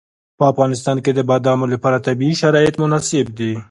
[0.37, 3.51] په افغانستان کې د بادامو لپاره طبیعي شرایط مناسب دي.